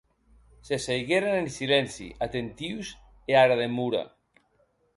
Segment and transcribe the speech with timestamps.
[0.69, 2.89] Se seigueren en silenci, atentius
[3.31, 4.03] e ara demora.